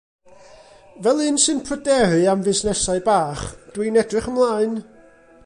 Fel 1.03 1.21
un 1.25 1.37
sy'n 1.43 1.59
pryderu 1.67 2.21
am 2.31 2.41
fusnesau 2.47 2.99
bach, 3.09 3.45
dw 3.73 3.87
i'n 3.89 4.01
edrych 4.05 4.33
ymlaen. 4.33 4.75